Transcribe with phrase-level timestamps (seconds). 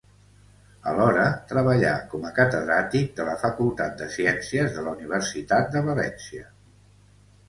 [0.91, 6.49] Alhora, treballà com a catedràtic de la Facultat de Ciències de la Universitat de València.